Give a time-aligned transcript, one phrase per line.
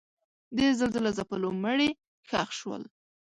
[0.55, 1.89] د زلزله ځپلو مړي
[2.29, 2.83] ښخ شول.